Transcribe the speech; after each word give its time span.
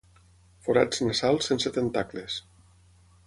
Forats 0.67 1.03
nasals 1.09 1.51
sense 1.51 1.71
tentacles. 1.77 2.39